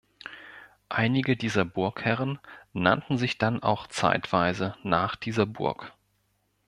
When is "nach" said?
4.81-5.15